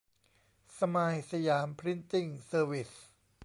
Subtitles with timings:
[0.77, 2.91] สไมล์ สยาม พริ้นติ้ง เซอร์วิส